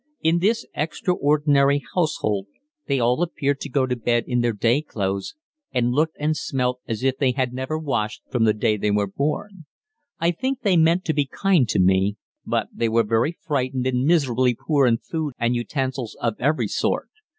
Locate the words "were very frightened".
12.89-13.85